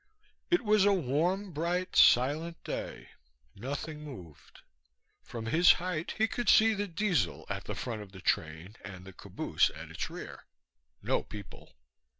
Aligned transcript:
It 0.49 0.63
was 0.63 0.83
a 0.83 0.93
warm, 0.93 1.51
bright, 1.51 1.95
silent 1.95 2.63
day. 2.63 3.09
Nothing 3.55 4.03
moved. 4.03 4.61
From 5.23 5.45
his 5.45 5.73
height 5.73 6.15
he 6.17 6.27
could 6.27 6.49
see 6.49 6.73
the 6.73 6.87
Diesel 6.87 7.45
at 7.49 7.65
the 7.65 7.75
front 7.75 8.01
of 8.01 8.11
the 8.11 8.19
train 8.19 8.77
and 8.83 9.05
the 9.05 9.13
caboose 9.13 9.69
at 9.75 9.91
its 9.91 10.09
rear. 10.09 10.45
No 11.03 11.21
people. 11.21 11.73